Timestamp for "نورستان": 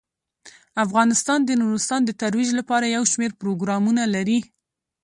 1.61-2.01